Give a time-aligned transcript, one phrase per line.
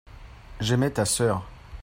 [0.59, 1.45] j'aimai ta sœur.